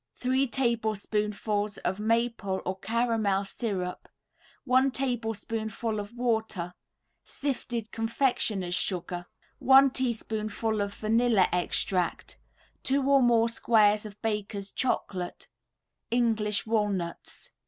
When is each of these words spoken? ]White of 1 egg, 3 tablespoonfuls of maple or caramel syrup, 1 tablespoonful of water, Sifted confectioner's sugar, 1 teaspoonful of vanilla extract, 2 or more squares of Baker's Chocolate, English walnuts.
]White 0.23 0.25
of 0.25 0.25
1 0.25 0.33
egg, 0.33 0.39
3 0.47 0.47
tablespoonfuls 0.47 1.77
of 1.77 1.99
maple 1.99 2.59
or 2.65 2.79
caramel 2.79 3.45
syrup, 3.45 4.09
1 4.63 4.89
tablespoonful 4.89 5.99
of 5.99 6.17
water, 6.17 6.73
Sifted 7.23 7.91
confectioner's 7.91 8.73
sugar, 8.73 9.27
1 9.59 9.91
teaspoonful 9.91 10.81
of 10.81 10.95
vanilla 10.95 11.47
extract, 11.53 12.39
2 12.81 13.03
or 13.07 13.21
more 13.21 13.47
squares 13.47 14.03
of 14.03 14.19
Baker's 14.23 14.71
Chocolate, 14.71 15.49
English 16.09 16.65
walnuts. 16.65 17.51